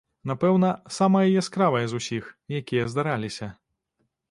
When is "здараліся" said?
2.95-3.53